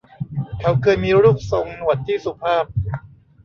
[0.59, 2.63] เขาเคยมีรูปทรงหนวดที่สุภาพ